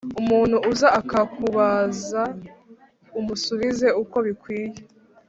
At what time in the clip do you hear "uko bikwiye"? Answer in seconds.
4.01-4.79